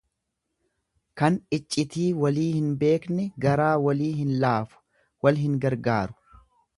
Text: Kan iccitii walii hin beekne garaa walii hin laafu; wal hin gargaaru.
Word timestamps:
Kan 1.21 1.35
iccitii 1.57 2.07
walii 2.23 2.47
hin 2.55 2.71
beekne 2.85 3.27
garaa 3.45 3.71
walii 3.83 4.11
hin 4.23 4.31
laafu; 4.47 4.81
wal 5.27 5.39
hin 5.43 5.61
gargaaru. 5.67 6.19